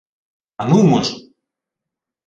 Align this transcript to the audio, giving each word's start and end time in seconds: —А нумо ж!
—А 0.61 0.63
нумо 0.69 0.99
ж! 1.03 1.07